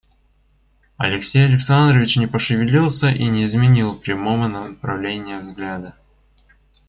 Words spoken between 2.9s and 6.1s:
и не изменил прямого направления взгляда.